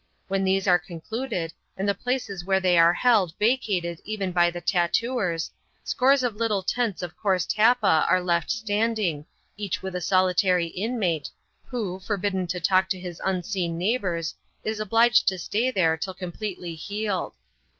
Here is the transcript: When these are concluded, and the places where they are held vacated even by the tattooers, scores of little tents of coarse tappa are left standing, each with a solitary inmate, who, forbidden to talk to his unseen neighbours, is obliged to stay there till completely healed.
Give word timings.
When 0.29 0.43
these 0.43 0.67
are 0.67 0.79
concluded, 0.79 1.53
and 1.77 1.87
the 1.87 1.93
places 1.93 2.43
where 2.43 2.59
they 2.59 2.75
are 2.79 2.91
held 2.95 3.35
vacated 3.37 4.01
even 4.03 4.31
by 4.31 4.49
the 4.49 4.59
tattooers, 4.59 5.51
scores 5.83 6.23
of 6.23 6.35
little 6.35 6.63
tents 6.63 7.03
of 7.03 7.15
coarse 7.15 7.45
tappa 7.45 8.07
are 8.09 8.19
left 8.19 8.49
standing, 8.49 9.27
each 9.57 9.83
with 9.83 9.93
a 9.95 10.01
solitary 10.01 10.65
inmate, 10.69 11.29
who, 11.65 11.99
forbidden 11.99 12.47
to 12.47 12.59
talk 12.59 12.89
to 12.89 12.99
his 12.99 13.21
unseen 13.23 13.77
neighbours, 13.77 14.33
is 14.63 14.79
obliged 14.79 15.27
to 15.27 15.37
stay 15.37 15.69
there 15.69 15.95
till 15.97 16.15
completely 16.15 16.73
healed. 16.73 17.33